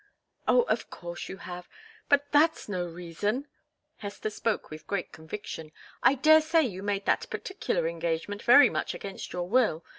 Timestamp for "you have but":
1.29-2.31